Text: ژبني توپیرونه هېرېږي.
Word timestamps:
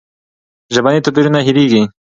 ژبني 0.73 0.99
توپیرونه 1.05 1.39
هېرېږي. 1.47 1.83